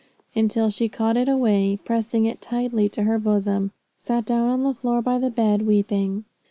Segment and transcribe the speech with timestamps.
[0.33, 4.63] until she caught it away, and pressing it tightly to her bosom, sat down on
[4.63, 6.25] the floor by the bed, weeping.